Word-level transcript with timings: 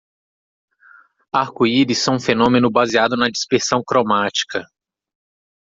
Arco-íris 1.31 1.99
são 1.99 2.15
um 2.15 2.19
fenômeno 2.19 2.71
baseado 2.71 3.15
na 3.15 3.29
dispersão 3.29 3.83
cromática. 3.85 4.65